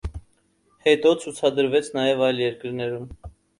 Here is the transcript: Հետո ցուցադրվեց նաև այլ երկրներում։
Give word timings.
Հետո 0.85 1.11
ցուցադրվեց 1.25 1.93
նաև 1.99 2.25
այլ 2.31 2.43
երկրներում։ 2.47 3.09